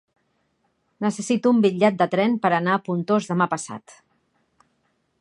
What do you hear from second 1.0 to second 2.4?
Necessito un bitllet de tren